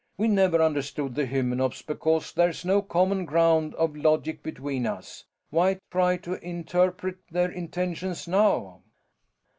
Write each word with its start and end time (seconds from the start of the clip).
We 0.17 0.27
never 0.27 0.63
understood 0.63 1.13
the 1.13 1.27
Hymenops 1.27 1.83
because 1.83 2.33
there's 2.33 2.65
no 2.65 2.81
common 2.81 3.23
ground 3.23 3.75
of 3.75 3.95
logic 3.95 4.41
between 4.41 4.87
us. 4.87 5.25
Why 5.51 5.77
try 5.91 6.17
to 6.17 6.43
interpret 6.43 7.17
their 7.29 7.51
intentions 7.51 8.27
now?" 8.27 8.81